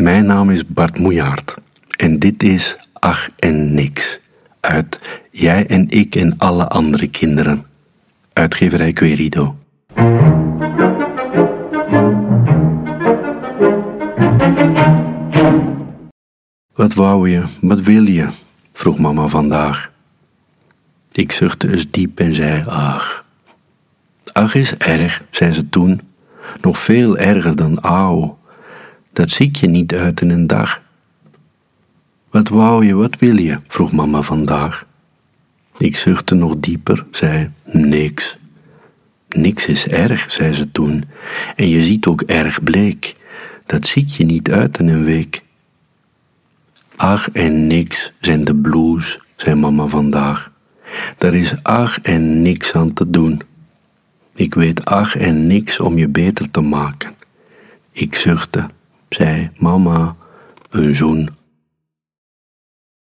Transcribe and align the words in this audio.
Mijn 0.00 0.26
naam 0.26 0.50
is 0.50 0.66
Bart 0.66 0.98
Moejaard 0.98 1.56
en 1.96 2.18
dit 2.18 2.42
is 2.42 2.76
Ach 2.92 3.30
en 3.38 3.74
Niks 3.74 4.18
uit 4.60 5.00
Jij 5.30 5.66
en 5.66 5.90
ik 5.90 6.14
en 6.14 6.38
alle 6.38 6.68
andere 6.68 7.08
kinderen. 7.08 7.66
Uitgeverij 8.32 8.92
Querido. 8.92 9.56
Wat 16.74 16.94
wou 16.94 17.30
je, 17.30 17.42
wat 17.60 17.80
wil 17.80 18.06
je? 18.06 18.28
vroeg 18.72 18.98
mama 18.98 19.26
vandaag. 19.26 19.90
Ik 21.12 21.32
zuchtte 21.32 21.70
eens 21.70 21.90
diep 21.90 22.20
en 22.20 22.34
zei 22.34 22.64
ach. 22.66 23.24
Ach 24.32 24.54
is 24.54 24.76
erg, 24.76 25.24
zei 25.30 25.52
ze 25.52 25.68
toen, 25.68 26.00
nog 26.60 26.78
veel 26.78 27.18
erger 27.18 27.56
dan 27.56 27.80
auw. 27.80 28.38
Dat 29.12 29.30
zie 29.30 29.46
ik 29.46 29.56
je 29.56 29.66
niet 29.66 29.94
uit 29.94 30.20
in 30.20 30.30
een 30.30 30.46
dag. 30.46 30.80
Wat 32.30 32.48
wou 32.48 32.86
je, 32.86 32.94
wat 32.94 33.18
wil 33.18 33.36
je? 33.36 33.58
vroeg 33.68 33.92
mama 33.92 34.22
vandaag. 34.22 34.86
Ik 35.78 35.96
zuchtte 35.96 36.34
nog 36.34 36.54
dieper, 36.58 37.06
zei 37.10 37.50
niks. 37.64 38.36
Niks 39.28 39.66
is 39.66 39.86
erg, 39.86 40.32
zei 40.32 40.52
ze 40.52 40.70
toen, 40.70 41.04
en 41.56 41.68
je 41.68 41.84
ziet 41.84 42.06
ook 42.06 42.22
erg 42.22 42.62
bleek. 42.62 43.16
Dat 43.66 43.86
ziet 43.86 44.14
je 44.14 44.24
niet 44.24 44.50
uit 44.50 44.78
in 44.78 44.88
een 44.88 45.04
week. 45.04 45.42
Ach 46.96 47.30
en 47.30 47.66
niks 47.66 48.12
zijn 48.20 48.44
de 48.44 48.54
blues, 48.54 49.18
zei 49.36 49.54
mama 49.54 49.86
vandaag. 49.86 50.50
Daar 51.18 51.34
is 51.34 51.62
ach 51.62 52.00
en 52.00 52.42
niks 52.42 52.72
aan 52.72 52.92
te 52.92 53.10
doen. 53.10 53.42
Ik 54.34 54.54
weet 54.54 54.84
ach 54.84 55.16
en 55.16 55.46
niks 55.46 55.80
om 55.80 55.98
je 55.98 56.08
beter 56.08 56.50
te 56.50 56.60
maken. 56.60 57.14
Ik 57.92 58.14
zuchtte, 58.14 58.68
zei 59.10 59.50
mama, 59.58 60.16
een 60.70 60.96
zoen 60.96 61.28